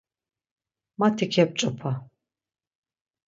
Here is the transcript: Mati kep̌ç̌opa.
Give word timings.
Mati 0.99 1.25
kep̌ç̌opa. 1.33 1.91